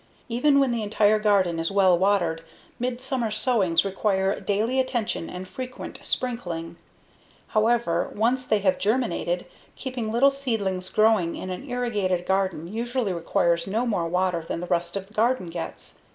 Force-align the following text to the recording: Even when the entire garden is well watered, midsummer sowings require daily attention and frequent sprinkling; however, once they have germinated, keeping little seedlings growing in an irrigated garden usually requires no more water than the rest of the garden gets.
Even 0.29 0.59
when 0.59 0.71
the 0.71 0.81
entire 0.81 1.19
garden 1.19 1.59
is 1.59 1.69
well 1.71 1.95
watered, 1.95 2.41
midsummer 2.79 3.29
sowings 3.29 3.85
require 3.85 4.39
daily 4.39 4.79
attention 4.79 5.29
and 5.29 5.47
frequent 5.47 5.99
sprinkling; 6.01 6.75
however, 7.49 8.11
once 8.15 8.47
they 8.47 8.57
have 8.61 8.79
germinated, 8.79 9.45
keeping 9.75 10.11
little 10.11 10.31
seedlings 10.31 10.89
growing 10.89 11.35
in 11.35 11.51
an 11.51 11.69
irrigated 11.69 12.25
garden 12.25 12.67
usually 12.67 13.13
requires 13.13 13.67
no 13.67 13.85
more 13.85 14.07
water 14.07 14.41
than 14.47 14.59
the 14.59 14.65
rest 14.65 14.95
of 14.95 15.05
the 15.07 15.13
garden 15.13 15.51
gets. 15.51 15.99